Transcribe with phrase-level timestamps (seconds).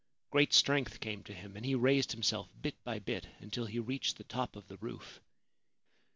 [0.31, 4.17] Great strength came to him, and he raised himself bit by bit until he reached
[4.17, 5.21] the top of the roof.